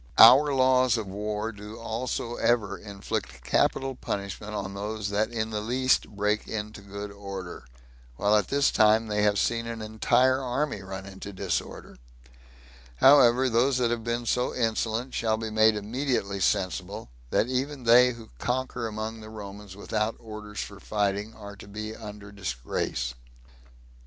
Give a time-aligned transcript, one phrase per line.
[0.17, 5.61] Our laws of war do also ever inflict capital punishment on those that in the
[5.61, 7.67] least break into good order,
[8.15, 11.97] while at this time they have seen an entire army run into disorder.
[12.95, 18.13] However, those that have been so insolent shall be made immediately sensible, that even they
[18.13, 23.13] who conquer among the Romans without orders for fighting are to be under disgrace."